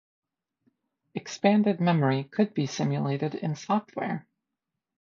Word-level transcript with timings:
Expanded 1.13 1.79
memory 1.79 2.23
could 2.23 2.55
be 2.55 2.65
simulated 2.65 3.35
in 3.35 3.55
software. 3.55 4.27